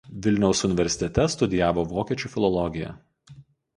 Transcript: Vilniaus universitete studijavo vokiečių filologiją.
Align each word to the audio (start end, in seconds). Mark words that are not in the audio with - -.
Vilniaus 0.27 0.61
universitete 0.69 1.27
studijavo 1.33 1.85
vokiečių 1.93 2.33
filologiją. 2.37 2.95